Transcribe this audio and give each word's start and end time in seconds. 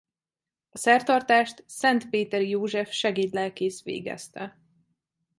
A 0.69 0.77
szertartást 0.77 1.63
Szentpétery 1.67 2.49
József 2.49 2.91
segédlelkész 2.91 3.83
végezte. 3.83 4.57